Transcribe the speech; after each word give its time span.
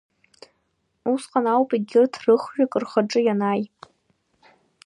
Усҟан 1.11 1.45
ауп 1.53 1.69
егьырҭ 1.73 2.13
рыхҩык 2.25 2.73
рхаҿы 2.83 3.19
ианааи. 3.23 3.63